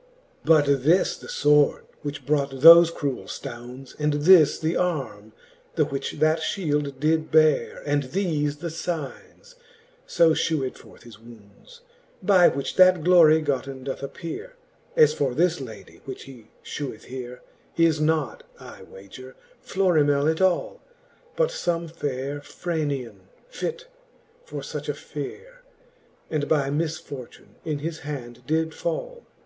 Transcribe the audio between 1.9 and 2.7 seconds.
which wrought